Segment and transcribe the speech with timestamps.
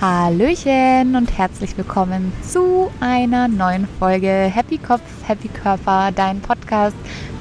[0.00, 6.96] Hallöchen und herzlich willkommen zu einer neuen Folge Happy Kopf, Happy Körper, dein Podcast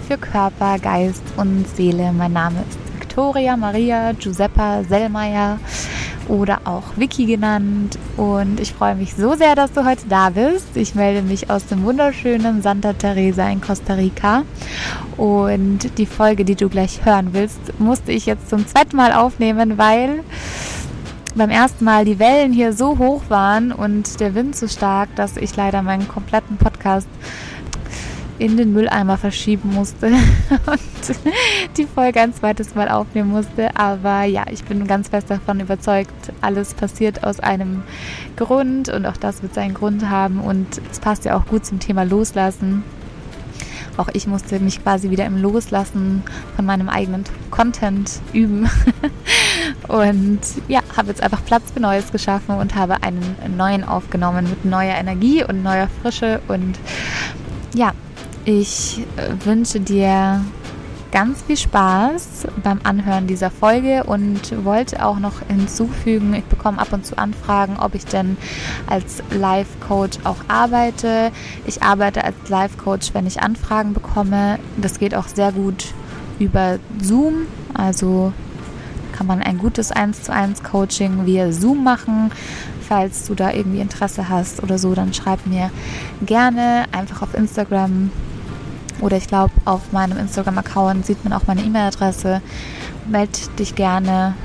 [0.06, 2.12] für Körper, Geist und Seele.
[2.12, 5.58] Mein Name ist Victoria Maria Giuseppa Sellmeier
[6.28, 10.76] oder auch Vicky genannt und ich freue mich so sehr, dass du heute da bist.
[10.76, 14.44] Ich melde mich aus dem wunderschönen Santa Teresa in Costa Rica
[15.16, 19.78] und die Folge, die du gleich hören willst, musste ich jetzt zum zweiten Mal aufnehmen,
[19.78, 20.26] weil
[21.36, 25.38] beim ersten Mal die Wellen hier so hoch waren und der Wind so stark, dass
[25.38, 27.08] ich leider meinen kompletten Podcast
[28.40, 30.08] in den Mülleimer verschieben musste
[30.66, 33.76] und die Folge ein zweites Mal aufnehmen musste.
[33.76, 37.84] Aber ja, ich bin ganz fest davon überzeugt, alles passiert aus einem
[38.38, 41.80] Grund und auch das wird seinen Grund haben und es passt ja auch gut zum
[41.80, 42.84] Thema Loslassen.
[44.00, 46.24] Auch ich musste mich quasi wieder im Loslassen
[46.56, 48.70] von meinem eigenen Content üben.
[49.90, 50.40] und
[50.70, 54.96] ja, habe jetzt einfach Platz für Neues geschaffen und habe einen neuen aufgenommen mit neuer
[54.96, 56.40] Energie und neuer Frische.
[56.48, 56.80] Und
[57.76, 57.92] ja,
[58.46, 60.46] ich äh, wünsche dir
[61.12, 66.92] ganz viel Spaß beim Anhören dieser Folge und wollte auch noch hinzufügen, ich bekomme ab
[66.92, 68.38] und zu Anfragen, ob ich denn
[68.88, 71.32] als Life-Coach auch arbeite.
[71.66, 74.60] Ich arbeite als Life-Coach, wenn ich Anfragen bekomme.
[74.78, 75.94] Das geht auch sehr gut
[76.40, 78.34] über Zoom, also
[79.12, 82.32] kann man ein gutes 1 zu 1 Coaching via Zoom machen.
[82.88, 85.70] Falls du da irgendwie Interesse hast oder so, dann schreib mir
[86.26, 88.12] gerne einfach auf Instagram
[89.02, 92.42] oder ich glaube, auf meinem Instagram-Account sieht man auch meine E-Mail-Adresse.
[93.08, 94.36] Meld dich gerne,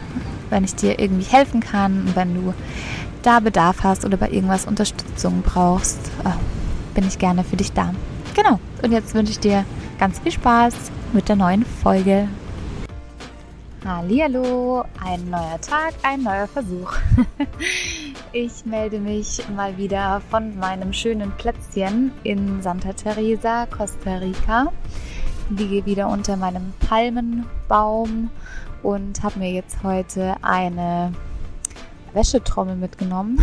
[0.50, 2.54] wenn ich dir irgendwie helfen kann und wenn du
[3.22, 6.30] da Bedarf hast oder bei irgendwas Unterstützung brauchst, äh,
[6.94, 7.92] bin ich gerne für dich da.
[8.34, 8.60] Genau.
[8.82, 9.64] Und jetzt wünsche ich dir
[9.98, 10.74] ganz viel Spaß
[11.12, 12.28] mit der neuen Folge.
[13.86, 16.94] Hallo, ein neuer Tag, ein neuer Versuch.
[18.36, 24.72] Ich melde mich mal wieder von meinem schönen Plätzchen in Santa Teresa, Costa Rica.
[25.50, 28.30] Liege wieder unter meinem Palmenbaum
[28.82, 31.12] und habe mir jetzt heute eine
[32.12, 33.38] Wäschetrommel mitgenommen,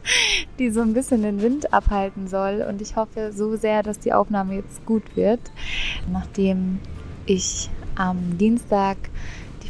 [0.58, 2.66] die so ein bisschen den Wind abhalten soll.
[2.68, 5.52] Und ich hoffe so sehr, dass die Aufnahme jetzt gut wird,
[6.10, 6.80] nachdem
[7.26, 8.96] ich am Dienstag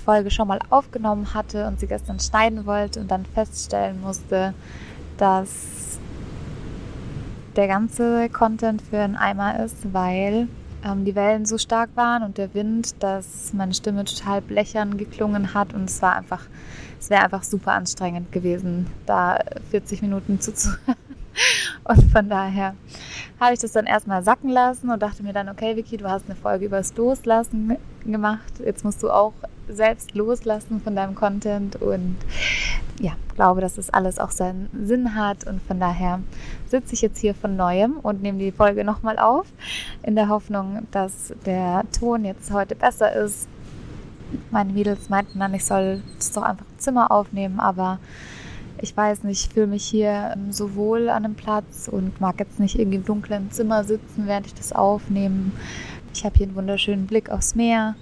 [0.06, 4.54] Folge schon mal aufgenommen hatte und sie gestern schneiden wollte und dann feststellen musste,
[5.18, 5.98] dass
[7.56, 10.46] der ganze Content für einen Eimer ist, weil
[10.84, 15.54] ähm, die Wellen so stark waren und der Wind, dass meine Stimme total blechern geklungen
[15.54, 16.46] hat und es war einfach,
[17.00, 19.38] es wäre einfach super anstrengend gewesen, da
[19.70, 20.96] 40 Minuten zuzuhören.
[21.84, 22.74] Und von daher
[23.38, 26.24] habe ich das dann erstmal sacken lassen und dachte mir dann, okay, Vicky, du hast
[26.24, 28.54] eine Folge über das Loslassen gemacht.
[28.64, 29.34] Jetzt musst du auch
[29.68, 32.16] selbst loslassen von deinem Content und
[33.00, 36.20] ja, glaube, dass das alles auch seinen Sinn hat und von daher
[36.66, 39.46] sitze ich jetzt hier von neuem und nehme die Folge nochmal auf,
[40.02, 43.48] in der Hoffnung, dass der Ton jetzt heute besser ist.
[44.50, 47.98] Meine Mädels meinten dann, ich soll das doch einfach im Zimmer aufnehmen, aber
[48.80, 52.38] ich weiß nicht, ich fühle mich hier ähm, so wohl an dem Platz und mag
[52.40, 55.52] jetzt nicht irgendwie im dunklen Zimmer sitzen, während ich das aufnehme.
[56.12, 57.94] Ich habe hier einen wunderschönen Blick aufs Meer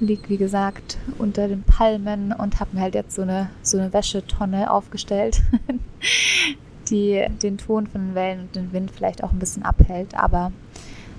[0.00, 3.92] liegt wie gesagt unter den Palmen und habe mir halt jetzt so eine, so eine
[3.92, 5.42] Wäschetonne aufgestellt,
[6.90, 10.16] die den Ton von den Wellen und den Wind vielleicht auch ein bisschen abhält.
[10.16, 10.52] Aber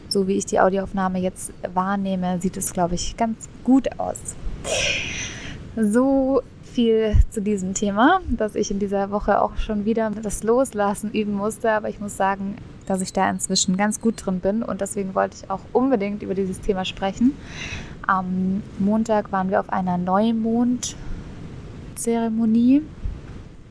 [0.10, 4.36] so wie ich die Audioaufnahme jetzt wahrnehme, sieht es, glaube ich, ganz gut aus.
[5.76, 11.12] So viel zu diesem Thema, dass ich in dieser Woche auch schon wieder das Loslassen
[11.12, 11.72] üben musste.
[11.72, 12.56] Aber ich muss sagen,
[12.86, 16.36] dass ich da inzwischen ganz gut drin bin und deswegen wollte ich auch unbedingt über
[16.36, 17.34] dieses Thema sprechen.
[18.08, 22.84] Am Montag waren wir auf einer Neumond-Zeremonie.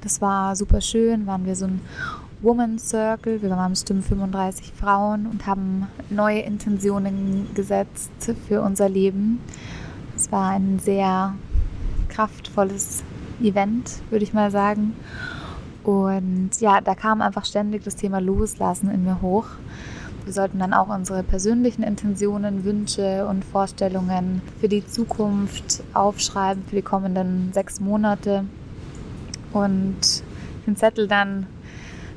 [0.02, 1.80] Das war super schön, waren wir so ein
[2.42, 3.41] Woman Circle.
[3.41, 8.12] Wir waren bestimmt 35 Frauen und haben neue Intentionen gesetzt
[8.47, 9.41] für unser Leben.
[10.14, 11.34] Es war ein sehr
[12.10, 13.04] kraftvolles
[13.41, 14.94] Event, würde ich mal sagen.
[15.82, 19.47] Und ja, da kam einfach ständig das Thema Loslassen in mir hoch.
[20.27, 26.75] Wir sollten dann auch unsere persönlichen Intentionen, Wünsche und Vorstellungen für die Zukunft aufschreiben, für
[26.75, 28.45] die kommenden sechs Monate
[29.53, 29.95] und
[30.67, 31.47] den Zettel dann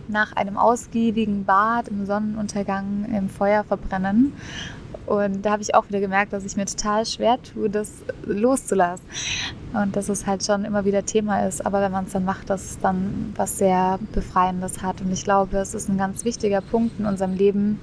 [0.07, 4.33] nach einem ausgiebigen Bad im Sonnenuntergang im Feuer verbrennen.
[5.09, 7.91] Und da habe ich auch wieder gemerkt, dass ich mir total schwer tue, das
[8.27, 9.03] loszulassen.
[9.73, 11.65] Und dass es halt schon immer wieder Thema ist.
[11.65, 15.01] Aber wenn man es dann macht, dass es dann was sehr Befreiendes hat.
[15.01, 17.79] Und ich glaube, es ist ein ganz wichtiger Punkt in unserem Leben,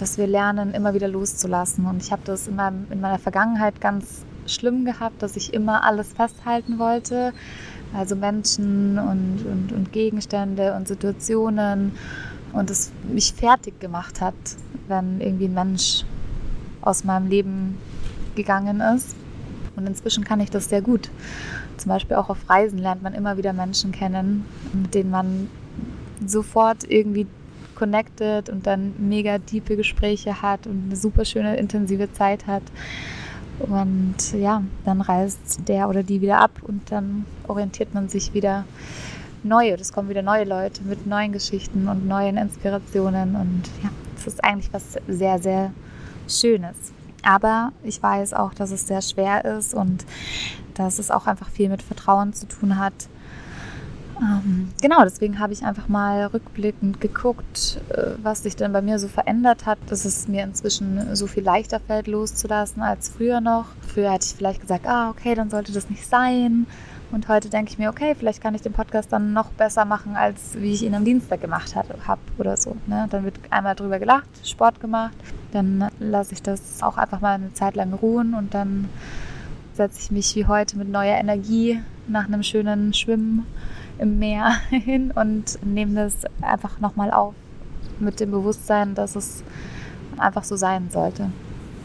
[0.00, 1.84] dass wir lernen, immer wieder loszulassen.
[1.84, 5.84] Und ich habe das in, meinem, in meiner Vergangenheit ganz schlimm gehabt, dass ich immer
[5.84, 7.34] alles festhalten wollte,
[7.94, 11.92] Also Menschen und, und, und Gegenstände und Situationen
[12.54, 14.34] und es mich fertig gemacht hat,
[14.88, 16.04] wenn irgendwie ein Mensch
[16.88, 17.78] aus meinem Leben
[18.34, 19.14] gegangen ist.
[19.76, 21.10] Und inzwischen kann ich das sehr gut.
[21.76, 25.48] Zum Beispiel auch auf Reisen lernt man immer wieder Menschen kennen, mit denen man
[26.26, 27.26] sofort irgendwie
[27.76, 32.64] connected und dann mega tiefe Gespräche hat und eine super schöne intensive Zeit hat.
[33.60, 38.64] Und ja, dann reist der oder die wieder ab und dann orientiert man sich wieder
[39.42, 39.70] neu.
[39.70, 43.36] Es kommen wieder neue Leute mit neuen Geschichten und neuen Inspirationen.
[43.36, 45.72] Und ja, es ist eigentlich was sehr, sehr
[46.28, 46.76] Schönes.
[47.22, 50.04] Aber ich weiß auch, dass es sehr schwer ist und
[50.74, 52.94] dass es auch einfach viel mit Vertrauen zu tun hat.
[54.20, 58.98] Ähm, genau, deswegen habe ich einfach mal rückblickend geguckt, äh, was sich denn bei mir
[58.98, 63.66] so verändert hat, dass es mir inzwischen so viel leichter fällt, loszulassen als früher noch.
[63.86, 66.66] Früher hätte ich vielleicht gesagt, ah, okay, dann sollte das nicht sein.
[67.10, 70.14] Und heute denke ich mir, okay, vielleicht kann ich den Podcast dann noch besser machen,
[70.14, 72.76] als wie ich ihn am Dienstag gemacht habe oder so.
[72.86, 73.06] Ne?
[73.10, 75.16] Dann wird einmal drüber gelacht, Sport gemacht.
[75.52, 78.88] Dann lasse ich das auch einfach mal eine Zeit lang ruhen und dann
[79.72, 83.46] setze ich mich wie heute mit neuer Energie nach einem schönen Schwimmen
[83.98, 87.34] im Meer hin und nehme das einfach nochmal auf
[88.00, 89.42] mit dem Bewusstsein, dass es
[90.18, 91.30] einfach so sein sollte.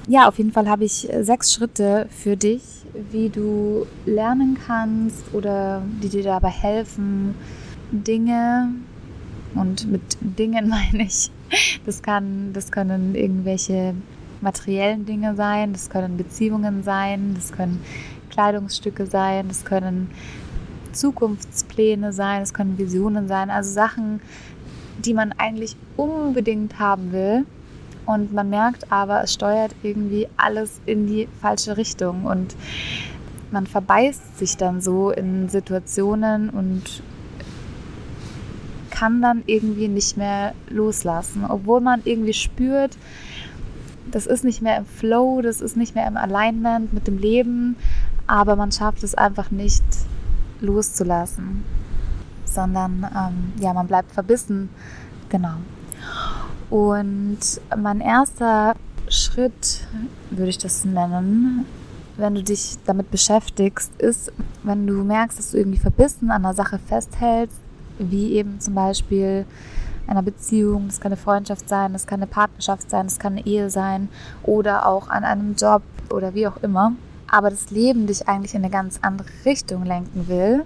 [0.07, 2.61] Ja, auf jeden Fall habe ich sechs Schritte für dich,
[3.11, 7.35] wie du lernen kannst oder die dir dabei helfen,
[7.91, 8.69] Dinge
[9.55, 11.31] und mit Dingen meine ich,
[11.85, 13.93] das kann, das können irgendwelche
[14.41, 17.79] materiellen Dinge sein, das können Beziehungen sein, das können
[18.29, 20.09] Kleidungsstücke sein, das können
[20.91, 24.21] Zukunftspläne sein, es können Visionen sein, also Sachen,
[25.03, 27.45] die man eigentlich unbedingt haben will.
[28.05, 32.25] Und man merkt aber, es steuert irgendwie alles in die falsche Richtung.
[32.25, 32.55] Und
[33.51, 37.03] man verbeißt sich dann so in Situationen und
[38.89, 42.97] kann dann irgendwie nicht mehr loslassen, obwohl man irgendwie spürt,
[44.11, 47.75] das ist nicht mehr im Flow, das ist nicht mehr im Alignment mit dem Leben,
[48.27, 49.83] aber man schafft es einfach nicht
[50.61, 51.63] loszulassen,
[52.45, 54.69] sondern ähm, ja, man bleibt verbissen.
[55.29, 55.55] Genau.
[56.73, 57.37] Und
[57.77, 58.73] mein erster
[59.07, 59.85] Schritt,
[60.31, 61.67] würde ich das nennen,
[62.17, 64.31] wenn du dich damit beschäftigst, ist,
[64.63, 67.59] wenn du merkst, dass du irgendwie verbissen an einer Sache festhältst,
[67.99, 69.45] wie eben zum Beispiel
[70.07, 73.45] einer Beziehung, das kann eine Freundschaft sein, das kann eine Partnerschaft sein, das kann eine
[73.45, 74.09] Ehe sein
[74.41, 76.93] oder auch an einem Job oder wie auch immer,
[77.27, 80.65] aber das Leben dich eigentlich in eine ganz andere Richtung lenken will,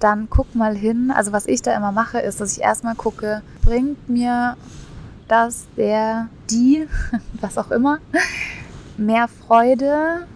[0.00, 1.10] dann guck mal hin.
[1.10, 4.58] Also was ich da immer mache, ist, dass ich erstmal gucke, bringt mir
[5.32, 6.86] das, der, die,
[7.40, 7.98] was auch immer,
[8.98, 10.26] mehr Freude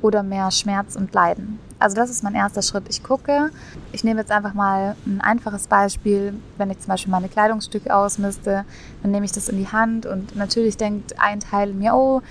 [0.00, 1.58] oder mehr Schmerz und Leiden.
[1.78, 2.84] Also das ist mein erster Schritt.
[2.88, 3.50] Ich gucke,
[3.92, 6.32] ich nehme jetzt einfach mal ein einfaches Beispiel.
[6.56, 8.64] Wenn ich zum Beispiel meine Kleidungsstücke ausmiste,
[9.02, 12.22] dann nehme ich das in die Hand und natürlich denkt ein Teil mir, oh,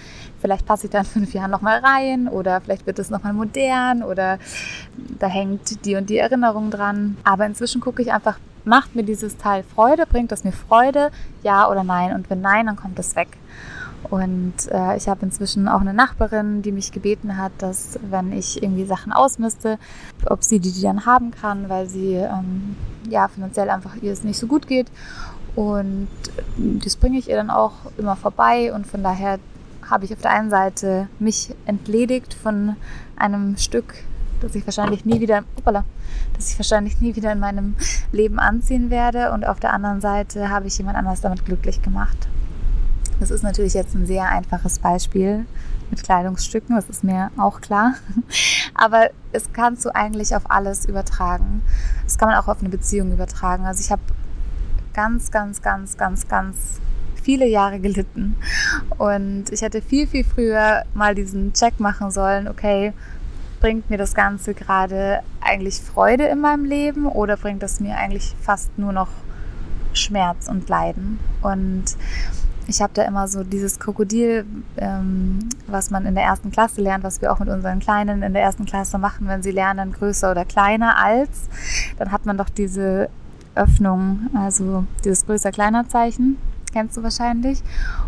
[0.41, 4.01] vielleicht passe ich da in fünf Jahren nochmal rein oder vielleicht wird es nochmal modern
[4.01, 4.39] oder
[5.19, 7.17] da hängt die und die Erinnerung dran.
[7.23, 11.11] Aber inzwischen gucke ich einfach, macht mir dieses Teil Freude, bringt das mir Freude,
[11.43, 12.13] ja oder nein?
[12.13, 13.29] Und wenn nein, dann kommt es weg.
[14.09, 18.61] Und äh, ich habe inzwischen auch eine Nachbarin, die mich gebeten hat, dass wenn ich
[18.61, 19.79] irgendwie Sachen ausmiste,
[20.25, 22.75] ob sie die, die dann haben kann, weil sie ähm,
[23.09, 24.87] ja finanziell einfach ihr es nicht so gut geht.
[25.55, 26.09] Und
[26.57, 28.73] das bringe ich ihr dann auch immer vorbei.
[28.73, 29.39] Und von daher
[29.89, 32.75] habe ich auf der einen Seite mich entledigt von
[33.15, 33.93] einem Stück,
[34.43, 35.85] das ich wahrscheinlich nie wieder, hoppala,
[36.35, 37.75] das ich wahrscheinlich nie wieder in meinem
[38.11, 39.31] Leben anziehen werde.
[39.31, 42.27] Und auf der anderen Seite habe ich jemand anders damit glücklich gemacht.
[43.19, 45.45] Das ist natürlich jetzt ein sehr einfaches Beispiel
[45.89, 47.93] mit Kleidungsstücken, das ist mir auch klar.
[48.73, 51.61] Aber es kannst du eigentlich auf alles übertragen.
[52.03, 53.65] Das kann man auch auf eine Beziehung übertragen.
[53.65, 54.01] Also ich habe
[54.93, 56.79] ganz, ganz, ganz, ganz, ganz
[57.21, 58.35] viele Jahre gelitten.
[58.97, 62.93] Und ich hätte viel, viel früher mal diesen Check machen sollen, okay,
[63.63, 68.35] bringt mir das Ganze gerade eigentlich Freude in meinem Leben oder bringt das mir eigentlich
[68.41, 69.07] fast nur noch
[69.93, 71.17] Schmerz und Leiden?
[71.41, 71.85] Und
[72.67, 77.05] ich habe da immer so dieses Krokodil, ähm, was man in der ersten Klasse lernt,
[77.05, 80.31] was wir auch mit unseren Kleinen in der ersten Klasse machen, wenn sie lernen, größer
[80.31, 81.47] oder kleiner als,
[81.97, 83.09] dann hat man doch diese
[83.55, 86.37] Öffnung, also dieses größer-kleiner Zeichen
[86.73, 87.61] kennst du wahrscheinlich.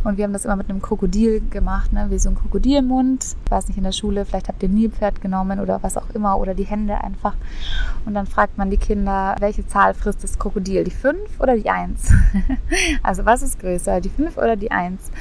[0.03, 2.07] Und wir haben das immer mit einem Krokodil gemacht, ne?
[2.09, 3.23] wie so ein Krokodilmund.
[3.45, 6.09] Ich weiß nicht, in der Schule, vielleicht habt ihr ein Nilpferd genommen oder was auch
[6.13, 7.35] immer oder die Hände einfach.
[8.05, 11.69] Und dann fragt man die Kinder, welche Zahl frisst das Krokodil, die 5 oder die
[11.69, 12.11] 1?
[13.03, 15.11] also was ist größer, die 5 oder die 1?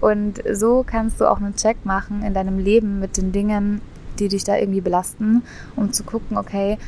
[0.00, 3.80] Und so kannst du auch einen Check machen in deinem Leben mit den Dingen,
[4.18, 5.42] die dich da irgendwie belasten,
[5.76, 6.78] um zu gucken, okay,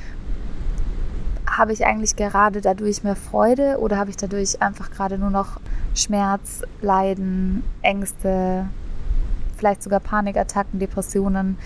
[1.46, 5.60] habe ich eigentlich gerade dadurch mehr Freude oder habe ich dadurch einfach gerade nur noch
[5.96, 8.66] Schmerz, Leiden, Ängste,
[9.56, 11.58] vielleicht sogar Panikattacken, Depressionen.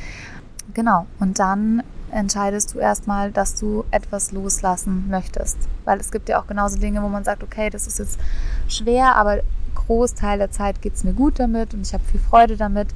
[0.72, 1.82] Genau, und dann
[2.12, 5.58] entscheidest du erstmal, dass du etwas loslassen möchtest.
[5.84, 8.18] Weil es gibt ja auch genauso Dinge, wo man sagt, okay, das ist jetzt
[8.68, 9.40] schwer, aber
[9.74, 12.88] Großteil der Zeit geht es mir gut damit und ich habe viel Freude damit.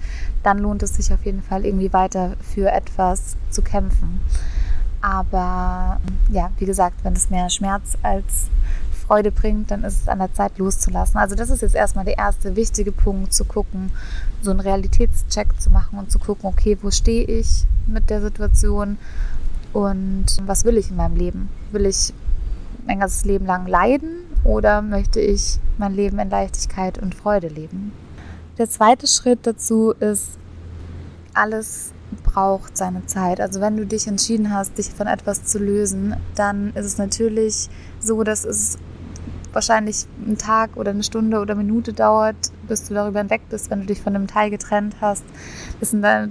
[0.43, 4.21] Dann lohnt es sich auf jeden Fall irgendwie weiter für etwas zu kämpfen.
[5.01, 6.01] Aber
[6.31, 8.49] ja, wie gesagt, wenn es mehr Schmerz als
[9.07, 11.19] Freude bringt, dann ist es an der Zeit loszulassen.
[11.19, 13.91] Also das ist jetzt erstmal der erste wichtige Punkt, zu gucken,
[14.43, 18.99] so einen Realitätscheck zu machen und zu gucken, okay, wo stehe ich mit der Situation
[19.73, 21.49] und was will ich in meinem Leben?
[21.73, 22.13] Will ich
[22.87, 24.11] mein ganzes Leben lang leiden
[24.45, 27.93] oder möchte ich mein Leben in Leichtigkeit und Freude leben?
[28.59, 30.39] Der zweite Schritt dazu ist,
[31.33, 31.93] alles
[32.23, 33.41] braucht seine Zeit.
[33.41, 37.69] Also wenn du dich entschieden hast, dich von etwas zu lösen, dann ist es natürlich
[38.01, 38.79] so, dass es
[39.55, 42.37] wahrscheinlich einen Tag oder eine Stunde oder Minute dauert,
[42.69, 45.25] bis du darüber hinweg bist, wenn du dich von einem Teil getrennt hast,
[45.81, 45.91] das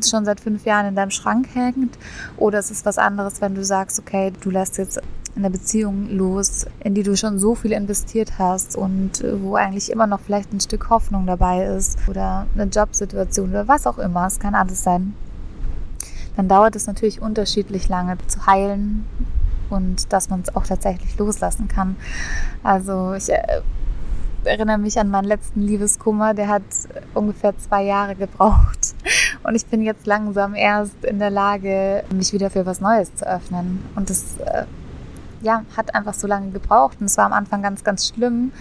[0.10, 1.98] schon seit fünf Jahren in deinem Schrank hängt.
[2.38, 5.02] Oder es ist was anderes, wenn du sagst, okay, du lässt jetzt
[5.36, 10.06] eine Beziehung los, in die du schon so viel investiert hast und wo eigentlich immer
[10.06, 14.28] noch vielleicht ein Stück Hoffnung dabei ist oder eine Jobsituation oder was auch immer.
[14.28, 15.16] Es kann alles sein.
[16.36, 19.06] Dann dauert es natürlich unterschiedlich lange zu heilen
[19.74, 21.96] und dass man es auch tatsächlich loslassen kann.
[22.64, 23.62] Also ich äh,
[24.46, 26.64] erinnere mich an meinen letzten Liebeskummer, der hat
[27.14, 28.96] ungefähr zwei Jahre gebraucht.
[29.44, 33.28] Und ich bin jetzt langsam erst in der Lage, mich wieder für was Neues zu
[33.28, 33.84] öffnen.
[33.96, 34.64] Und das äh,
[35.42, 36.98] ja, hat einfach so lange gebraucht.
[37.00, 38.52] Und es war am Anfang ganz, ganz schlimm,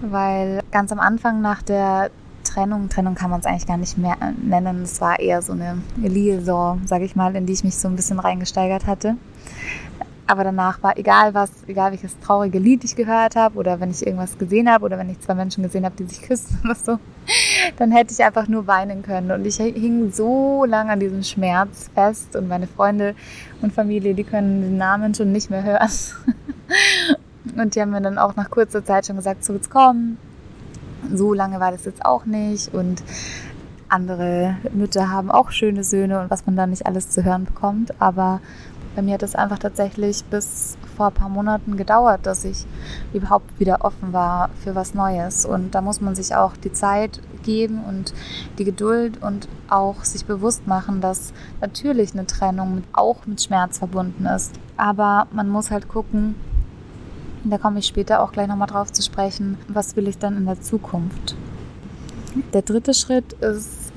[0.00, 2.10] weil ganz am Anfang nach der
[2.44, 5.80] Trennung, Trennung kann man es eigentlich gar nicht mehr nennen, es war eher so eine
[5.96, 9.16] Liaison, sage ich mal, in die ich mich so ein bisschen reingesteigert hatte.
[10.32, 14.06] Aber danach war egal was, egal welches traurige Lied ich gehört habe oder wenn ich
[14.06, 16.98] irgendwas gesehen habe oder wenn ich zwei Menschen gesehen habe, die sich küssen oder so,
[17.76, 19.30] dann hätte ich einfach nur weinen können.
[19.30, 23.14] Und ich hing so lange an diesem Schmerz fest und meine Freunde
[23.60, 25.90] und Familie, die können den Namen schon nicht mehr hören.
[27.56, 30.16] Und die haben mir dann auch nach kurzer Zeit schon gesagt, so jetzt komm,
[31.12, 33.02] so lange war das jetzt auch nicht und
[33.88, 38.00] andere Mütter haben auch schöne Söhne und was man da nicht alles zu hören bekommt.
[38.00, 38.40] Aber
[38.94, 42.66] bei mir hat es einfach tatsächlich bis vor ein paar Monaten gedauert, dass ich
[43.12, 45.46] überhaupt wieder offen war für was Neues.
[45.46, 48.12] Und da muss man sich auch die Zeit geben und
[48.58, 54.26] die Geduld und auch sich bewusst machen, dass natürlich eine Trennung auch mit Schmerz verbunden
[54.26, 54.52] ist.
[54.76, 56.34] Aber man muss halt gucken,
[57.44, 60.46] da komme ich später auch gleich nochmal drauf zu sprechen, was will ich dann in
[60.46, 61.34] der Zukunft.
[62.52, 63.92] Der dritte Schritt ist,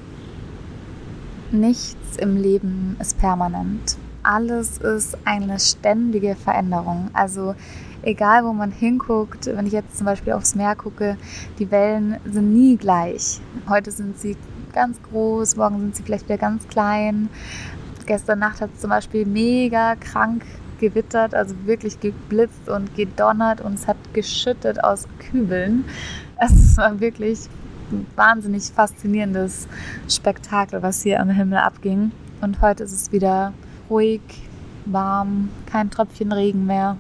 [1.51, 7.09] nichts im Leben ist permanent alles ist eine ständige Veränderung.
[7.13, 7.55] Also
[8.01, 11.17] egal, wo man hinguckt, wenn ich jetzt zum Beispiel aufs Meer gucke,
[11.59, 13.39] die Wellen sind nie gleich.
[13.69, 14.35] Heute sind sie
[14.73, 17.29] ganz groß, morgen sind sie vielleicht wieder ganz klein.
[18.05, 20.43] Gestern Nacht hat es zum Beispiel mega krank
[20.79, 25.85] gewittert, also wirklich geblitzt und gedonnert und es hat geschüttet aus Kübeln.
[26.37, 27.47] Es war wirklich
[27.91, 29.67] ein wahnsinnig faszinierendes
[30.09, 32.11] Spektakel, was hier am Himmel abging.
[32.41, 33.53] Und heute ist es wieder
[33.89, 34.21] ruhig,
[34.85, 36.97] warm, kein Tröpfchen Regen mehr.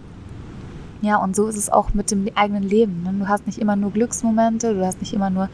[1.01, 3.03] Ja, und so ist es auch mit dem eigenen Leben.
[3.03, 3.13] Ne?
[3.19, 5.49] Du hast nicht immer nur Glücksmomente, du hast nicht immer nur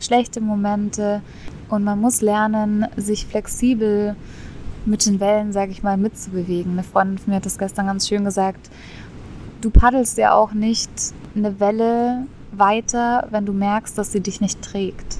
[0.00, 1.22] schlechte Momente.
[1.68, 4.16] Und man muss lernen, sich flexibel
[4.84, 6.72] mit den Wellen, sage ich mal, mitzubewegen.
[6.72, 8.70] Eine Freundin von mir hat das gestern ganz schön gesagt.
[9.60, 10.90] Du paddelst ja auch nicht
[11.34, 15.18] eine Welle weiter, wenn du merkst, dass sie dich nicht trägt.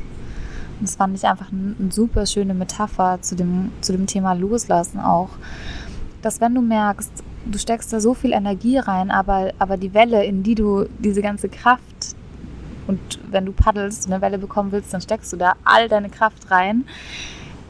[0.80, 5.30] Das fand ich einfach eine super schöne Metapher zu dem, zu dem Thema Loslassen auch.
[6.23, 7.11] Dass wenn du merkst,
[7.50, 11.23] du steckst da so viel Energie rein, aber, aber die Welle, in die du diese
[11.23, 12.16] ganze Kraft
[12.87, 16.50] und wenn du paddelst eine Welle bekommen willst, dann steckst du da all deine Kraft
[16.50, 16.85] rein.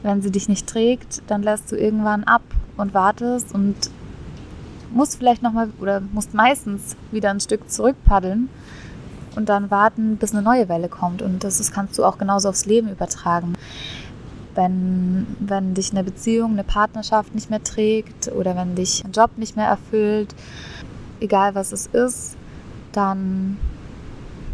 [0.02, 2.42] Wenn sie dich nicht trägt, dann lässt du irgendwann ab
[2.76, 3.90] und wartest und
[4.90, 8.48] musst vielleicht nochmal oder musst meistens wieder ein Stück zurück paddeln
[9.36, 11.22] und dann warten, bis eine neue Welle kommt.
[11.22, 13.54] Und das, das kannst du auch genauso aufs Leben übertragen.
[14.54, 19.32] Wenn, wenn dich eine Beziehung, eine Partnerschaft nicht mehr trägt oder wenn dich ein Job
[19.36, 20.34] nicht mehr erfüllt,
[21.20, 22.36] egal was es ist,
[22.92, 23.58] dann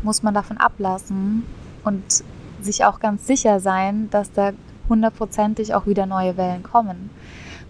[0.02, 1.44] muss man davon ablassen
[1.84, 2.02] und
[2.60, 4.52] sich auch ganz sicher sein, dass da
[4.88, 7.10] hundertprozentig auch wieder neue Wellen kommen.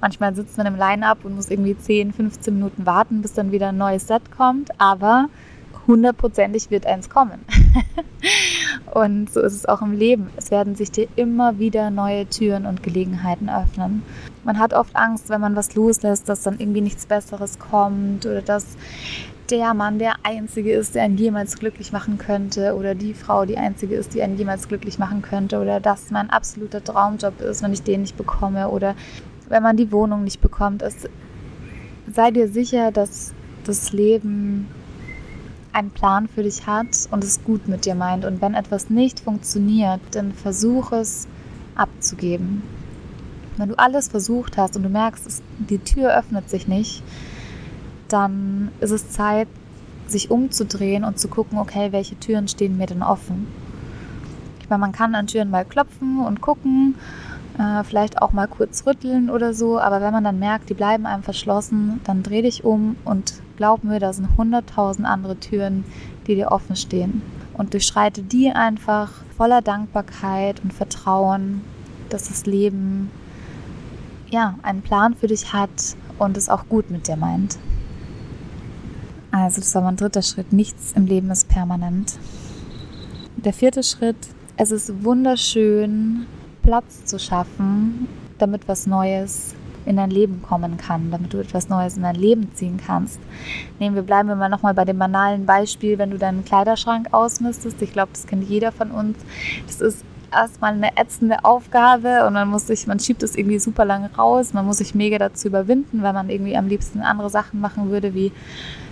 [0.00, 3.68] Manchmal sitzt man im Line-up und muss irgendwie 10, 15 Minuten warten, bis dann wieder
[3.68, 5.28] ein neues Set kommt, aber
[5.86, 7.44] hundertprozentig wird eins kommen.
[8.94, 10.28] Und so ist es auch im Leben.
[10.36, 14.02] Es werden sich dir immer wieder neue Türen und Gelegenheiten öffnen.
[14.44, 18.42] Man hat oft Angst, wenn man was loslässt, dass dann irgendwie nichts Besseres kommt oder
[18.42, 18.76] dass
[19.50, 23.58] der Mann der Einzige ist, der einen jemals glücklich machen könnte oder die Frau die
[23.58, 27.72] Einzige ist, die einen jemals glücklich machen könnte oder dass mein absoluter Traumjob ist, wenn
[27.72, 28.94] ich den nicht bekomme oder
[29.48, 30.82] wenn man die Wohnung nicht bekommt.
[30.82, 31.08] Es,
[32.12, 33.34] sei dir sicher, dass
[33.64, 34.68] das Leben
[35.72, 38.24] einen Plan für dich hat und es gut mit dir meint.
[38.24, 41.26] Und wenn etwas nicht funktioniert, dann versuch es
[41.74, 42.62] abzugeben.
[43.56, 47.02] Wenn du alles versucht hast und du merkst, die Tür öffnet sich nicht,
[48.08, 49.48] dann ist es Zeit,
[50.06, 53.46] sich umzudrehen und zu gucken, okay, welche Türen stehen mir denn offen.
[54.60, 56.96] Ich meine, man kann an Türen mal klopfen und gucken,
[57.58, 61.06] äh, vielleicht auch mal kurz rütteln oder so, aber wenn man dann merkt, die bleiben
[61.06, 65.84] einem verschlossen, dann dreh dich um und glaub mir, da sind hunderttausend andere Türen,
[66.26, 67.22] die dir offen stehen.
[67.54, 71.62] Und durchschreite die einfach voller Dankbarkeit und Vertrauen,
[72.08, 73.10] dass das Leben
[74.30, 77.58] ja einen Plan für dich hat und es auch gut mit dir meint.
[79.30, 80.52] Also das war mein dritter Schritt.
[80.52, 82.18] Nichts im Leben ist permanent.
[83.36, 84.16] Der vierte Schritt,
[84.56, 86.26] es ist wunderschön,
[86.62, 88.06] Platz zu schaffen,
[88.38, 89.54] damit was Neues
[89.86, 93.18] in dein Leben kommen kann, damit du etwas Neues in dein Leben ziehen kannst.
[93.78, 97.80] Nehmen wir bleiben wir mal nochmal bei dem banalen Beispiel, wenn du deinen Kleiderschrank ausmistest.
[97.82, 99.18] Ich glaube, das kennt jeder von uns.
[99.66, 103.84] Das ist erstmal eine ätzende Aufgabe und man muss sich, man schiebt es irgendwie super
[103.84, 107.60] lange raus, man muss sich mega dazu überwinden, weil man irgendwie am liebsten andere Sachen
[107.60, 108.32] machen würde, wie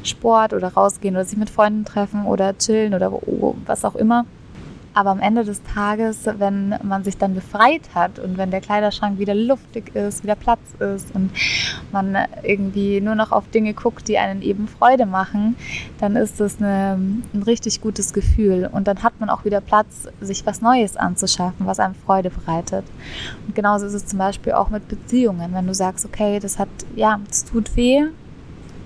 [0.03, 3.13] Sport oder rausgehen oder sich mit Freunden treffen oder chillen oder
[3.67, 4.27] was auch immer.
[4.93, 9.19] Aber am Ende des Tages, wenn man sich dann befreit hat und wenn der Kleiderschrank
[9.19, 11.31] wieder luftig ist, wieder Platz ist und
[11.93, 15.57] man irgendwie nur noch auf Dinge guckt, die einen eben Freude machen,
[15.99, 16.99] dann ist das eine,
[17.33, 18.69] ein richtig gutes Gefühl.
[18.71, 22.85] Und dann hat man auch wieder Platz, sich was Neues anzuschaffen, was einem Freude bereitet.
[23.47, 25.55] Und genauso ist es zum Beispiel auch mit Beziehungen.
[25.55, 28.07] Wenn du sagst, okay, das hat, ja, das tut weh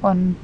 [0.02, 0.36] und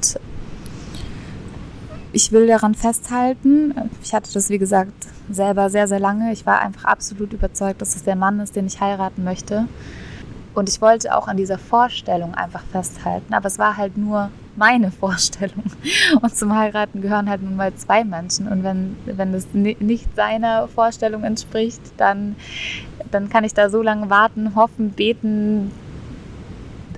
[2.13, 3.75] ich will daran festhalten.
[4.03, 4.93] Ich hatte das, wie gesagt,
[5.31, 6.33] selber sehr, sehr lange.
[6.33, 9.67] Ich war einfach absolut überzeugt, dass es der Mann ist, den ich heiraten möchte.
[10.55, 13.33] Und ich wollte auch an dieser Vorstellung einfach festhalten.
[13.33, 15.65] Aber es war halt nur meine Vorstellung.
[16.21, 18.49] Und zum Heiraten gehören halt nun mal zwei Menschen.
[18.49, 22.35] Und wenn, wenn es nicht seiner Vorstellung entspricht, dann,
[23.11, 25.71] dann kann ich da so lange warten, hoffen, beten,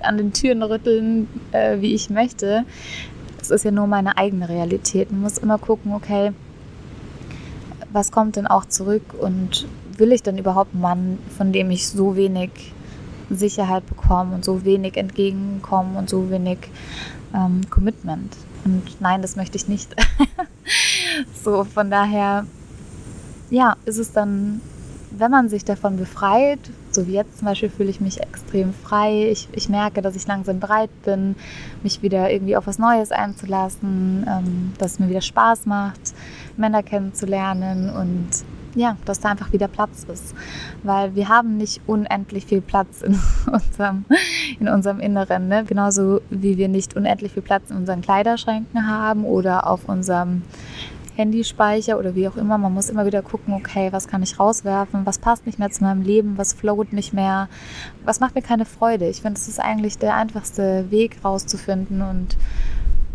[0.01, 2.65] an den Türen rütteln, äh, wie ich möchte.
[3.43, 5.11] Das ist ja nur meine eigene Realität.
[5.11, 6.31] Man muss immer gucken, okay,
[7.91, 11.89] was kommt denn auch zurück und will ich denn überhaupt einen Mann, von dem ich
[11.89, 12.73] so wenig
[13.29, 16.59] Sicherheit bekomme und so wenig entgegenkommen und so wenig
[17.35, 18.33] ähm, Commitment?
[18.63, 19.93] Und nein, das möchte ich nicht.
[21.43, 22.45] so, von daher,
[23.49, 24.61] ja, ist es dann,
[25.11, 26.59] wenn man sich davon befreit,
[26.95, 29.29] so wie jetzt zum Beispiel fühle ich mich extrem frei.
[29.29, 31.35] Ich, ich merke, dass ich langsam bereit bin,
[31.81, 36.13] mich wieder irgendwie auf was Neues einzulassen, ähm, dass es mir wieder Spaß macht,
[36.57, 38.29] Männer kennenzulernen und
[38.75, 40.33] ja, dass da einfach wieder Platz ist.
[40.81, 43.19] Weil wir haben nicht unendlich viel Platz in
[43.51, 44.05] unserem,
[44.59, 45.47] in unserem Inneren.
[45.47, 45.63] Ne?
[45.65, 50.43] Genauso wie wir nicht unendlich viel Platz in unseren Kleiderschränken haben oder auf unserem
[51.15, 52.57] Handyspeicher oder wie auch immer.
[52.57, 55.83] Man muss immer wieder gucken, okay, was kann ich rauswerfen, was passt nicht mehr zu
[55.83, 57.49] meinem Leben, was float nicht mehr,
[58.03, 59.07] was macht mir keine Freude.
[59.07, 62.37] Ich finde, es ist eigentlich der einfachste Weg rauszufinden und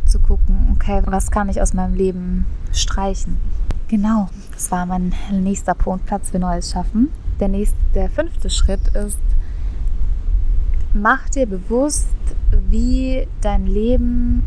[0.07, 3.37] zu gucken, okay, was kann ich aus meinem Leben streichen.
[3.89, 7.11] Genau, das war mein nächster Punkt, Platz für Neues schaffen.
[7.41, 9.19] Der, nächste, der fünfte Schritt ist,
[10.93, 12.09] mach dir bewusst,
[12.69, 14.45] wie dein Leben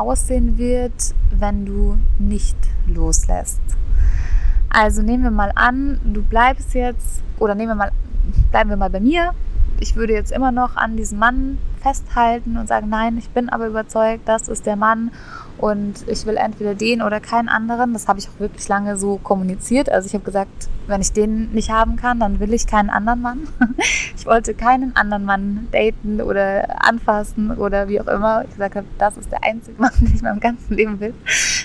[0.00, 3.60] aussehen wird, wenn du nicht loslässt.
[4.68, 7.92] Also nehmen wir mal an, du bleibst jetzt, oder nehmen wir mal,
[8.50, 9.32] bleiben wir mal bei mir.
[9.80, 13.66] Ich würde jetzt immer noch an diesem Mann festhalten und sagen, nein, ich bin aber
[13.66, 15.10] überzeugt, das ist der Mann
[15.60, 17.92] und ich will entweder den oder keinen anderen.
[17.92, 19.90] Das habe ich auch wirklich lange so kommuniziert.
[19.90, 23.20] Also ich habe gesagt, wenn ich den nicht haben kann, dann will ich keinen anderen
[23.20, 23.48] Mann.
[24.16, 28.44] Ich wollte keinen anderen Mann daten oder anfassen oder wie auch immer.
[28.44, 31.14] Ich gesagt habe, das ist der einzige Mann, den ich in meinem ganzen Leben will.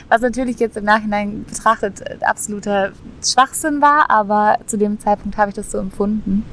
[0.07, 5.55] Was natürlich jetzt im Nachhinein betrachtet absoluter Schwachsinn war, aber zu dem Zeitpunkt habe ich
[5.55, 6.45] das so empfunden.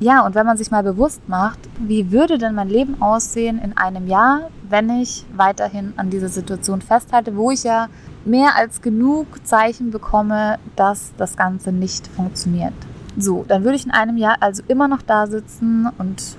[0.00, 3.76] Ja, und wenn man sich mal bewusst macht, wie würde denn mein Leben aussehen in
[3.76, 7.88] einem Jahr, wenn ich weiterhin an dieser Situation festhalte, wo ich ja
[8.24, 12.72] mehr als genug Zeichen bekomme, dass das Ganze nicht funktioniert.
[13.18, 16.36] So, dann würde ich in einem Jahr also immer noch da sitzen und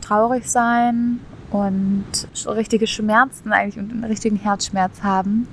[0.00, 1.20] traurig sein
[1.52, 5.46] und richtige Schmerzen eigentlich und einen richtigen Herzschmerz haben,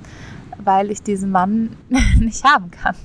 [0.58, 1.76] weil ich diesen Mann
[2.18, 2.96] nicht haben kann.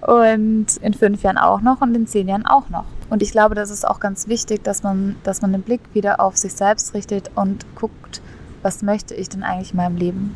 [0.00, 2.84] Und in fünf Jahren auch noch und in zehn Jahren auch noch.
[3.10, 6.20] Und ich glaube, das ist auch ganz wichtig, dass man, dass man den Blick wieder
[6.20, 8.20] auf sich selbst richtet und guckt,
[8.62, 10.34] was möchte ich denn eigentlich in meinem Leben?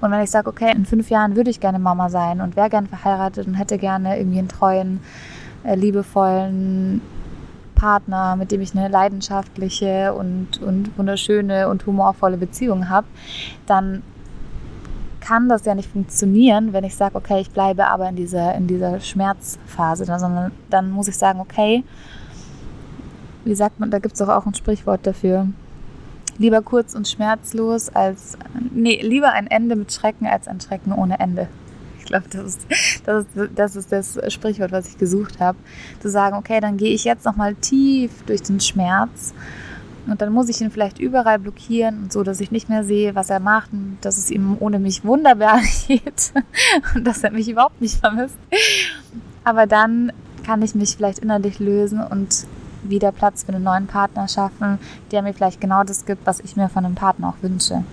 [0.00, 2.70] Und wenn ich sage, okay, in fünf Jahren würde ich gerne Mama sein und wäre
[2.70, 5.00] gerne verheiratet und hätte gerne irgendwie einen treuen,
[5.64, 7.02] äh, liebevollen
[7.74, 13.06] Partner, mit dem ich eine leidenschaftliche und, und wunderschöne und humorvolle Beziehung habe,
[13.66, 14.02] dann
[15.20, 18.66] kann das ja nicht funktionieren, wenn ich sage, okay, ich bleibe aber in dieser, in
[18.66, 21.84] dieser Schmerzphase, sondern dann muss ich sagen, okay,
[23.44, 25.46] wie sagt man, da gibt es doch auch ein Sprichwort dafür.
[26.38, 28.36] Lieber kurz und schmerzlos als,
[28.72, 31.48] nee, lieber ein Ende mit Schrecken als ein Schrecken ohne Ende.
[31.98, 32.58] Ich glaube, das
[33.04, 35.58] das, ist, das ist das Sprichwort, was ich gesucht habe.
[36.00, 39.34] Zu sagen, okay, dann gehe ich jetzt nochmal tief durch den Schmerz
[40.06, 43.14] und dann muss ich ihn vielleicht überall blockieren und so, dass ich nicht mehr sehe,
[43.14, 46.32] was er macht und dass es ihm ohne mich wunderbar geht
[46.94, 48.36] und dass er mich überhaupt nicht vermisst.
[49.44, 50.12] Aber dann
[50.44, 52.46] kann ich mich vielleicht innerlich lösen und
[52.82, 54.78] wieder Platz für einen neuen Partner schaffen,
[55.10, 57.84] der mir vielleicht genau das gibt, was ich mir von einem Partner auch wünsche.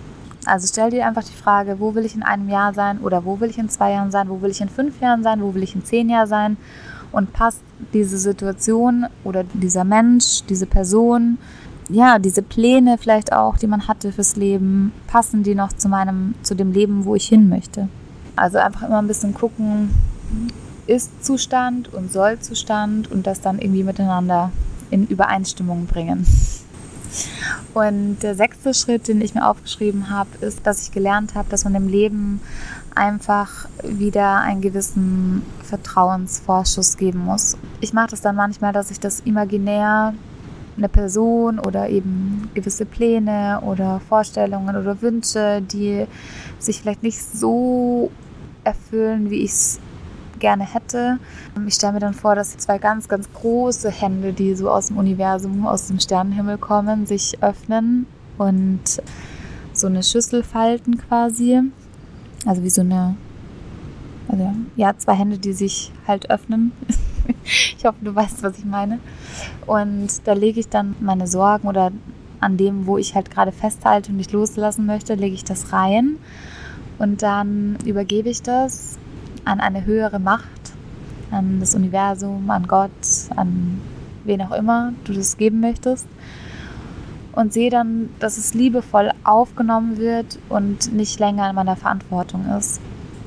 [0.46, 3.38] Also stell dir einfach die Frage, wo will ich in einem Jahr sein oder wo
[3.40, 5.62] will ich in zwei Jahren sein, wo will ich in fünf Jahren sein, wo will
[5.62, 6.56] ich in zehn Jahren sein
[7.12, 7.60] und passt
[7.92, 11.38] diese Situation oder dieser Mensch, diese Person
[11.88, 16.34] ja, diese Pläne vielleicht auch, die man hatte fürs Leben, passen die noch zu meinem,
[16.42, 17.88] zu dem Leben, wo ich hin möchte.
[18.36, 19.90] Also einfach immer ein bisschen gucken,
[20.86, 24.50] Ist-Zustand und Soll-Zustand und das dann irgendwie miteinander
[24.90, 26.26] in Übereinstimmung bringen.
[27.74, 31.64] Und der sechste Schritt, den ich mir aufgeschrieben habe, ist, dass ich gelernt habe, dass
[31.64, 32.40] man im Leben
[32.94, 37.56] einfach wieder einen gewissen Vertrauensvorschuss geben muss.
[37.80, 40.14] Ich mache das dann manchmal, dass ich das imaginär
[40.78, 46.06] eine Person oder eben gewisse Pläne oder Vorstellungen oder Wünsche, die
[46.58, 48.10] sich vielleicht nicht so
[48.64, 49.80] erfüllen, wie ich es
[50.38, 51.18] gerne hätte.
[51.66, 54.96] Ich stelle mir dann vor, dass zwei ganz, ganz große Hände, die so aus dem
[54.96, 58.06] Universum, aus dem Sternenhimmel kommen, sich öffnen
[58.38, 59.02] und
[59.72, 61.60] so eine Schüssel falten quasi.
[62.46, 63.16] Also wie so eine,
[64.28, 66.72] also ja, zwei Hände, die sich halt öffnen.
[67.44, 68.98] ich hoffe, du weißt, was ich meine.
[69.66, 71.92] Und da lege ich dann meine Sorgen oder
[72.40, 76.16] an dem, wo ich halt gerade festhalte und nicht loslassen möchte, lege ich das rein.
[76.98, 78.98] Und dann übergebe ich das
[79.44, 80.72] an eine höhere Macht,
[81.30, 82.90] an das Universum, an Gott,
[83.36, 83.80] an
[84.24, 86.06] wen auch immer du das geben möchtest.
[87.32, 92.80] Und sehe dann, dass es liebevoll aufgenommen wird und nicht länger in meiner Verantwortung ist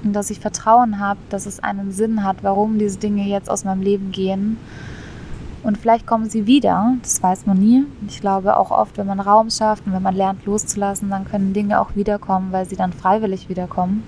[0.04, 3.64] und dass ich Vertrauen habe, dass es einen Sinn hat, warum diese Dinge jetzt aus
[3.64, 4.58] meinem Leben gehen.
[5.64, 7.86] Und vielleicht kommen sie wieder, das weiß man nie.
[8.08, 11.54] Ich glaube auch oft, wenn man Raum schafft und wenn man lernt loszulassen, dann können
[11.54, 14.04] Dinge auch wiederkommen, weil sie dann freiwillig wiederkommen.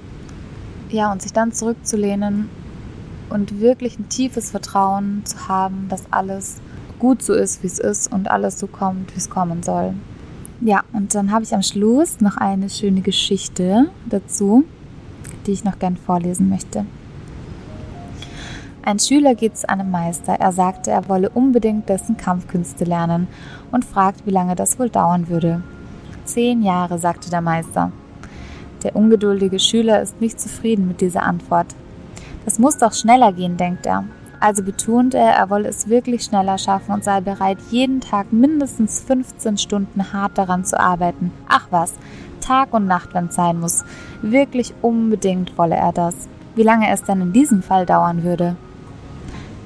[0.89, 2.49] Ja, und sich dann zurückzulehnen
[3.29, 6.59] und wirklich ein tiefes Vertrauen zu haben, dass alles
[6.97, 9.93] gut so ist, wie es ist und alles so kommt, wie es kommen soll.
[10.61, 14.63] Ja, und dann habe ich am Schluss noch eine schöne Geschichte dazu
[15.47, 16.85] die ich noch gern vorlesen möchte.
[18.85, 20.33] Ein Schüler geht zu einem Meister.
[20.33, 23.27] Er sagte, er wolle unbedingt dessen Kampfkünste lernen
[23.71, 25.61] und fragt, wie lange das wohl dauern würde.
[26.25, 27.93] Zehn Jahre, sagte der Meister.
[28.83, 31.67] Der ungeduldige Schüler ist nicht zufrieden mit dieser Antwort.
[32.43, 34.03] Das muss doch schneller gehen, denkt er.
[34.41, 38.99] Also betont er, er wolle es wirklich schneller schaffen und sei bereit, jeden Tag mindestens
[38.99, 41.31] 15 Stunden hart daran zu arbeiten.
[41.47, 41.93] Ach was,
[42.43, 43.85] Tag und Nacht, wenn es sein muss.
[44.21, 46.27] Wirklich unbedingt wolle er das.
[46.55, 48.55] Wie lange es denn in diesem Fall dauern würde?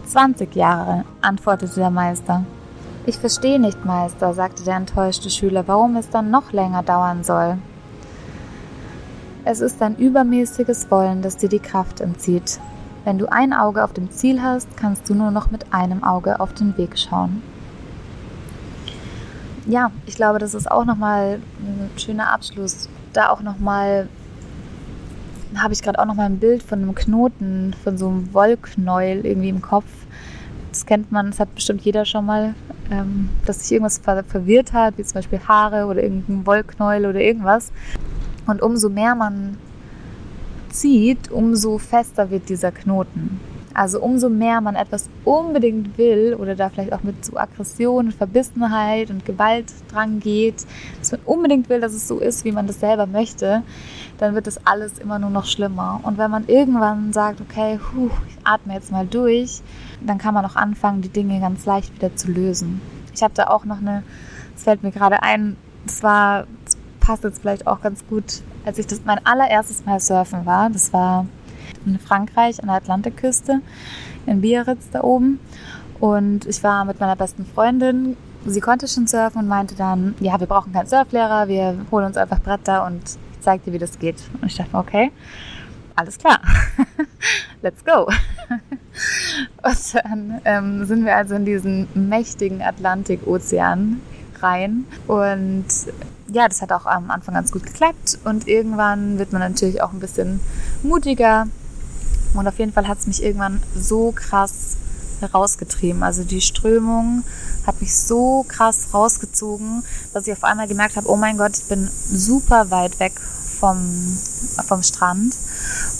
[0.05, 2.45] 20 Jahre, antwortete der Meister.
[3.05, 7.57] Ich verstehe nicht, Meister, sagte der enttäuschte Schüler, warum es dann noch länger dauern soll.
[9.43, 12.59] Es ist ein übermäßiges Wollen, das dir die Kraft entzieht.
[13.05, 16.39] Wenn du ein Auge auf dem Ziel hast, kannst du nur noch mit einem Auge
[16.39, 17.41] auf den Weg schauen
[19.67, 22.89] ja, ich glaube, das ist auch nochmal ein schöner Abschluss.
[23.13, 24.07] Da auch nochmal,
[25.55, 29.49] habe ich gerade auch nochmal ein Bild von einem Knoten, von so einem Wollknäuel irgendwie
[29.49, 29.87] im Kopf.
[30.71, 32.53] Das kennt man, das hat bestimmt jeder schon mal,
[32.91, 37.19] ähm, dass sich irgendwas ver verwirrt hat, wie zum Beispiel Haare oder irgendein Wollknäuel oder
[37.19, 37.71] irgendwas.
[38.45, 39.57] Und umso mehr man
[40.69, 43.39] zieht, umso fester wird dieser Knoten.
[43.77, 48.11] Also umso mehr man etwas unbedingt will oder da vielleicht auch mit so Aggression und
[48.11, 50.65] Verbissenheit und Gewalt dran geht,
[50.97, 53.61] dass man unbedingt will, dass es so ist, wie man das selber möchte,
[54.17, 55.99] dann wird das alles immer nur noch schlimmer.
[56.01, 59.61] Und wenn man irgendwann sagt, okay, puh, ich atme jetzt mal durch,
[60.03, 62.81] dann kann man auch anfangen, die Dinge ganz leicht wieder zu lösen.
[63.13, 64.01] Ich habe da auch noch eine,
[64.55, 66.47] es fällt mir gerade ein, es war
[66.99, 70.71] passt jetzt vielleicht auch ganz gut, als ich das mein allererstes Mal surfen war.
[70.71, 71.27] Das war
[71.85, 73.61] in Frankreich an der Atlantikküste
[74.25, 75.39] in Biarritz da oben.
[75.99, 78.17] Und ich war mit meiner besten Freundin.
[78.45, 82.17] Sie konnte schon surfen und meinte dann, ja, wir brauchen keinen Surflehrer, wir holen uns
[82.17, 84.17] einfach Bretter und ich zeige dir, wie das geht.
[84.41, 85.11] Und ich dachte, okay,
[85.95, 86.39] alles klar,
[87.61, 88.05] let's go.
[89.63, 94.01] und dann ähm, sind wir also in diesen mächtigen Atlantikozean
[94.41, 95.65] rein und
[96.31, 99.93] ja, das hat auch am Anfang ganz gut geklappt und irgendwann wird man natürlich auch
[99.93, 100.39] ein bisschen
[100.83, 101.47] mutiger
[102.33, 104.77] und auf jeden Fall hat es mich irgendwann so krass
[105.33, 106.03] rausgetrieben.
[106.03, 107.23] Also die Strömung
[107.65, 111.67] hat mich so krass rausgezogen, dass ich auf einmal gemerkt habe, oh mein Gott, ich
[111.67, 113.13] bin super weit weg
[113.59, 114.17] vom,
[114.67, 115.35] vom Strand.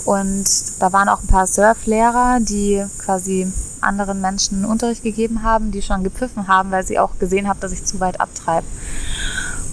[0.04, 0.46] Und
[0.78, 6.04] da waren auch ein paar Surflehrer, die quasi anderen Menschen Unterricht gegeben haben, die schon
[6.04, 8.66] gepfiffen haben, weil sie auch gesehen haben, dass ich zu weit abtreibe.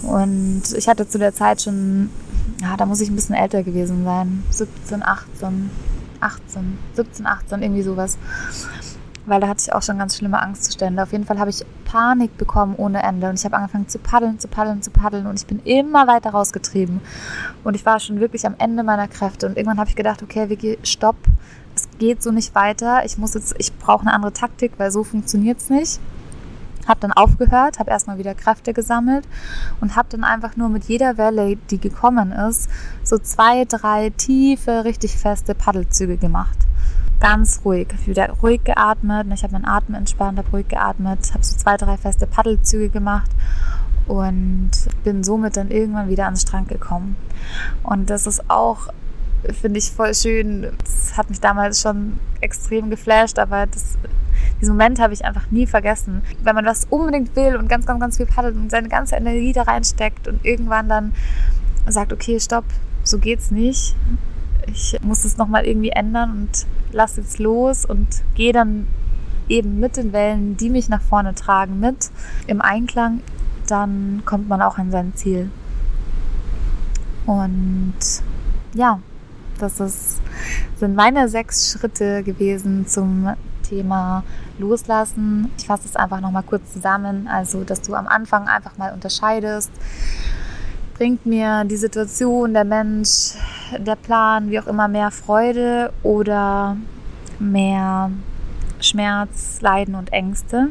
[0.02, 2.10] Und ich hatte zu der Zeit schon,
[2.60, 5.70] ja, da muss ich ein bisschen älter gewesen sein, 17, 18,
[6.20, 8.18] 18, 17, 18, irgendwie sowas.
[9.26, 11.02] Weil da hatte ich auch schon ganz schlimme Angstzustände.
[11.02, 13.28] Auf jeden Fall habe ich Panik bekommen ohne Ende.
[13.28, 15.26] Und ich habe angefangen zu paddeln, zu paddeln, zu paddeln.
[15.26, 17.00] Und ich bin immer weiter rausgetrieben.
[17.64, 19.46] Und ich war schon wirklich am Ende meiner Kräfte.
[19.46, 21.16] Und irgendwann habe ich gedacht, okay, Vicky, stopp.
[21.74, 23.04] Es geht so nicht weiter.
[23.04, 26.00] Ich muss jetzt, ich brauche eine andere Taktik, weil so funktioniert es nicht
[26.86, 29.26] habe dann aufgehört, habe erstmal wieder Kräfte gesammelt
[29.80, 32.68] und habe dann einfach nur mit jeder Welle, die gekommen ist,
[33.02, 36.58] so zwei, drei tiefe, richtig feste Paddelzüge gemacht.
[37.20, 39.26] Ganz ruhig, wieder ruhig geatmet.
[39.32, 43.30] Ich habe meinen Atem entspannt, habe ruhig geatmet, habe so zwei, drei feste Paddelzüge gemacht
[44.06, 44.70] und
[45.02, 47.16] bin somit dann irgendwann wieder ans Strand gekommen.
[47.82, 48.88] Und das ist auch
[49.52, 50.66] finde ich voll schön.
[50.78, 53.96] Das hat mich damals schon extrem geflasht, aber das
[54.60, 56.22] diesen Moment habe ich einfach nie vergessen.
[56.42, 59.52] Wenn man was unbedingt will und ganz, ganz, ganz viel paddelt und seine ganze Energie
[59.52, 61.12] da reinsteckt und irgendwann dann
[61.86, 62.64] sagt, okay, stopp,
[63.04, 63.94] so geht's nicht.
[64.66, 68.86] Ich muss es nochmal irgendwie ändern und lass jetzt los und gehe dann
[69.48, 72.10] eben mit den Wellen, die mich nach vorne tragen, mit
[72.46, 73.20] im Einklang,
[73.68, 75.50] dann kommt man auch an sein Ziel.
[77.26, 77.94] Und
[78.74, 79.00] ja,
[79.58, 80.20] das ist,
[80.78, 83.34] sind meine sechs Schritte gewesen zum
[83.68, 84.24] Thema
[84.58, 85.50] Loslassen.
[85.58, 87.28] Ich fasse es einfach nochmal kurz zusammen.
[87.28, 89.70] Also, dass du am Anfang einfach mal unterscheidest.
[90.94, 93.34] Bringt mir die Situation, der Mensch,
[93.78, 96.76] der Plan, wie auch immer, mehr Freude oder
[97.38, 98.10] mehr
[98.80, 100.68] Schmerz, Leiden und Ängste?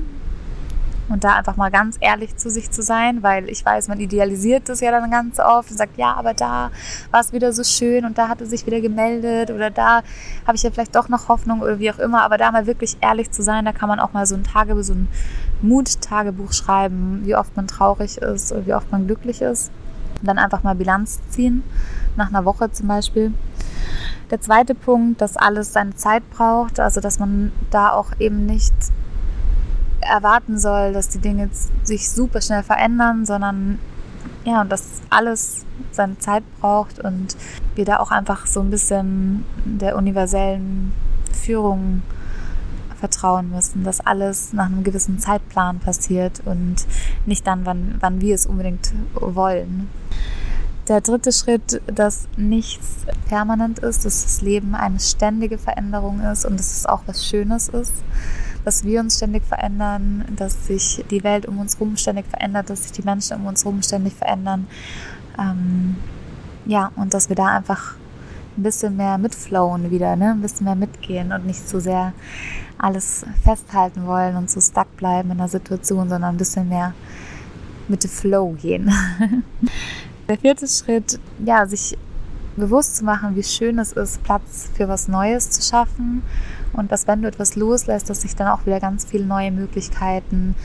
[1.09, 4.69] Und da einfach mal ganz ehrlich zu sich zu sein, weil ich weiß, man idealisiert
[4.69, 6.71] das ja dann ganz oft und sagt, ja, aber da
[7.11, 10.01] war es wieder so schön und da hat er sich wieder gemeldet oder da
[10.45, 12.97] habe ich ja vielleicht doch noch Hoffnung oder wie auch immer, aber da mal wirklich
[13.01, 15.07] ehrlich zu sein, da kann man auch mal so ein Tagebuch, so ein
[15.61, 19.71] Mut-Tagebuch schreiben, wie oft man traurig ist oder wie oft man glücklich ist
[20.19, 21.63] und dann einfach mal Bilanz ziehen,
[22.15, 23.33] nach einer Woche zum Beispiel.
[24.31, 28.73] Der zweite Punkt, dass alles seine Zeit braucht, also dass man da auch eben nicht
[30.05, 31.49] erwarten soll, dass die Dinge
[31.83, 33.79] sich super schnell verändern, sondern
[34.43, 37.35] ja, und dass alles seine Zeit braucht und
[37.73, 40.93] wir da auch einfach so ein bisschen der universellen
[41.33, 42.03] Führung
[42.99, 46.75] vertrauen müssen, dass alles nach einem gewissen Zeitplan passiert und
[47.25, 49.89] nicht dann, wann, wann wir es unbedingt wollen.
[50.87, 56.59] Der dritte Schritt, dass nichts permanent ist, dass das Leben eine ständige Veränderung ist und
[56.59, 57.93] dass es auch was Schönes ist
[58.65, 62.84] dass wir uns ständig verändern, dass sich die Welt um uns herum ständig verändert, dass
[62.84, 64.67] sich die Menschen um uns herum ständig verändern.
[65.39, 65.95] Ähm,
[66.65, 67.93] ja, und dass wir da einfach
[68.58, 70.32] ein bisschen mehr mitflowen wieder, ne?
[70.32, 72.13] ein bisschen mehr mitgehen und nicht so sehr
[72.80, 76.95] alles festhalten wollen und so stuck bleiben in der Situation, sondern ein bisschen mehr
[77.88, 78.91] mit dem Flow gehen.
[80.28, 81.95] Der vierte Schritt, ja, sich
[82.56, 86.23] bewusst zu machen, wie schön es ist, Platz für was Neues zu schaffen
[86.75, 90.55] und dass wenn du etwas loslässt, dass sich dann auch wieder ganz viele neue Möglichkeiten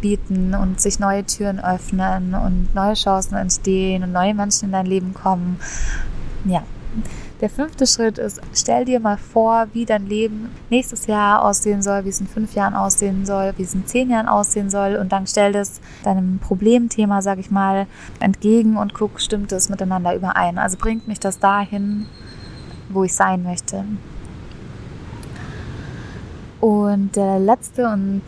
[0.00, 4.86] bieten und sich neue Türen öffnen und neue Chancen entstehen und neue Menschen in dein
[4.86, 5.58] Leben kommen.
[6.44, 6.62] Ja.
[7.42, 12.06] Der fünfte Schritt ist, stell dir mal vor, wie dein Leben nächstes Jahr aussehen soll,
[12.06, 15.12] wie es in fünf Jahren aussehen soll, wie es in zehn Jahren aussehen soll und
[15.12, 17.86] dann stell das deinem Problemthema, sag ich mal,
[18.20, 20.56] entgegen und guck, stimmt es miteinander überein.
[20.56, 22.06] Also bringt mich das dahin,
[22.88, 23.84] wo ich sein möchte.
[26.60, 28.22] Und der letzte und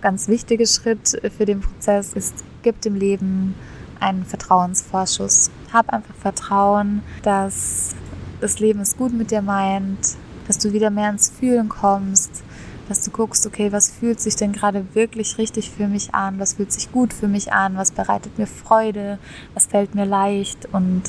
[0.00, 3.54] ganz wichtige Schritt für den Prozess ist, gib dem Leben
[4.00, 5.50] einen Vertrauensvorschuss.
[5.72, 7.94] Hab einfach Vertrauen, dass
[8.40, 12.42] das Leben es gut mit dir meint, dass du wieder mehr ins Fühlen kommst,
[12.88, 16.54] dass du guckst, okay, was fühlt sich denn gerade wirklich richtig für mich an, was
[16.54, 19.18] fühlt sich gut für mich an, was bereitet mir Freude,
[19.54, 21.02] was fällt mir leicht und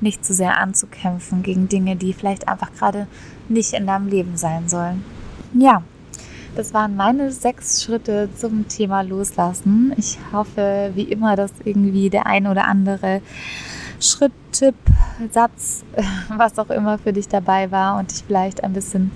[0.00, 3.08] nicht zu sehr anzukämpfen gegen Dinge, die vielleicht einfach gerade
[3.48, 5.02] nicht in deinem Leben sein sollen.
[5.54, 5.82] Ja,
[6.56, 9.94] das waren meine sechs Schritte zum Thema Loslassen.
[9.96, 13.22] Ich hoffe, wie immer, dass irgendwie der ein oder andere
[14.00, 14.74] Schritt, Tipp,
[15.30, 15.84] Satz,
[16.36, 19.10] was auch immer für dich dabei war und dich vielleicht ein bisschen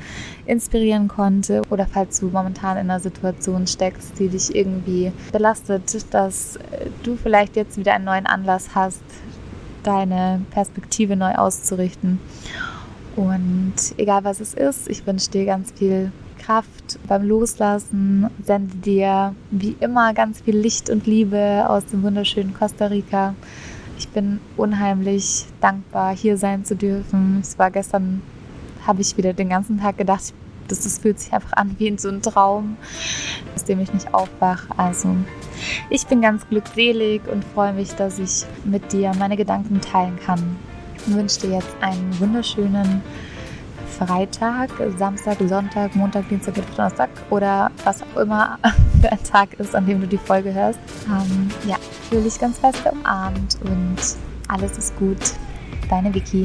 [0.47, 1.63] inspirieren konnte.
[1.71, 6.59] Oder falls du momentan in einer Situation steckst, die dich irgendwie belastet, dass
[7.03, 9.03] du vielleicht jetzt wieder einen neuen Anlass hast,
[9.83, 12.21] deine Perspektive neu auszurichten.
[13.17, 16.13] Und egal was es ist, ich wünsche dir ganz viel
[16.45, 18.29] Kraft beim Loslassen.
[18.45, 23.35] Sende dir wie immer ganz viel Licht und Liebe aus dem wunderschönen Costa Rica.
[23.99, 27.39] Ich bin unheimlich dankbar, hier sein zu dürfen.
[27.41, 28.23] Es war gestern,
[28.87, 30.35] habe ich wieder den ganzen Tag gedacht,
[30.69, 32.77] das, das fühlt sich einfach an wie in so einem Traum,
[33.55, 34.67] aus dem ich nicht aufwache.
[34.77, 35.15] Also
[35.91, 40.57] ich bin ganz glückselig und freue mich, dass ich mit dir meine Gedanken teilen kann.
[40.97, 43.03] Ich wünsche dir jetzt einen wunderschönen
[43.99, 48.59] Freitag, Samstag, Sonntag, Montag, Dienstag, Mittwoch, Donnerstag oder was auch immer
[49.01, 50.79] für ein Tag ist, an dem du die Folge hörst.
[51.07, 51.77] Ähm, ja,
[52.09, 53.97] fühle dich ganz fest umarmt und
[54.49, 55.19] alles ist gut.
[55.89, 56.45] Deine Vicky.